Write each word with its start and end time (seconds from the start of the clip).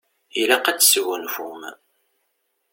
Ilaq 0.41 0.65
ad 0.67 0.79
tesgunfum. 0.79 1.61